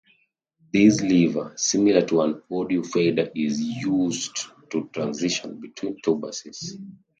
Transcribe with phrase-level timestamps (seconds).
[0.73, 6.75] This lever, similar to an audio fader, is used to transition between two buses.